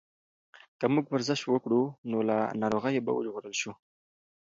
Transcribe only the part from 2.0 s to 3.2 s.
نو له ناروغیو به